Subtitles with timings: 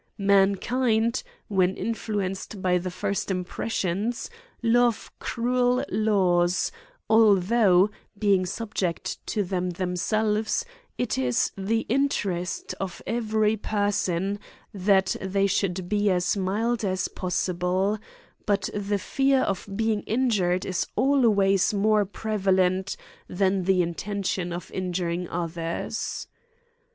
[0.19, 4.31] Mankmd, when influenced by the first impressions,
[4.63, 6.71] love cruel laws,
[7.07, 10.65] although, being subject to them themselves,
[10.97, 14.39] it is the interest of every person
[14.73, 17.99] that they should be as mild as possi ble;
[18.47, 22.97] but the fear of being injured is always more prevalent
[23.27, 26.25] than the intention of injuring others.